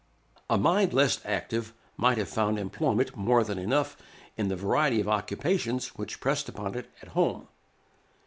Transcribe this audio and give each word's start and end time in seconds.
A 0.49 0.57
mind 0.57 0.93
less 0.95 1.21
active 1.25 1.73
might 1.95 2.17
have 2.17 2.27
found 2.27 2.57
employment 2.57 3.15
more 3.15 3.43
than 3.43 3.59
enough 3.59 3.95
in 4.35 4.47
the 4.47 4.55
variety 4.55 4.99
of 4.99 5.07
occupations 5.07 5.89
which 5.89 6.19
pressed 6.19 6.49
upon 6.49 6.73
it 6.73 6.89
at 7.03 7.09
home. 7.09 7.47